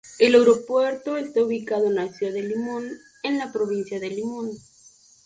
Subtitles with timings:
[0.17, 2.87] El aeropuerto es ubicado en la ciudad de Limón
[3.21, 4.49] en la Provincia de Limón.